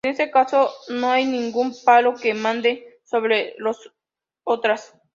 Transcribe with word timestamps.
En 0.03 0.11
este 0.13 0.31
caso 0.31 0.71
no 0.89 1.11
hay 1.11 1.25
ningún 1.27 1.75
palo 1.85 2.15
que 2.15 2.33
mande 2.33 2.97
sobre 3.05 3.53
los 3.59 3.93
otras. 4.43 4.99